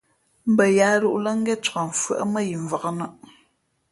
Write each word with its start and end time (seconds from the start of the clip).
Mbα 0.51 0.65
yaā 0.77 0.95
lūʼ 1.01 1.17
lά 1.23 1.31
ngén 1.39 1.61
cak 1.65 1.75
mfʉ́άʼ 1.89 2.21
mά 2.31 2.39
yi 2.47 2.55
mvǎk 2.63 2.83
nᾱʼ. 2.97 3.11